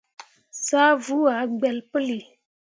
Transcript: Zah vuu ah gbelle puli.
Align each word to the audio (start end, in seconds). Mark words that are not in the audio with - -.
Zah 0.65 0.93
vuu 1.03 1.27
ah 1.33 1.45
gbelle 1.53 1.83
puli. 1.91 2.19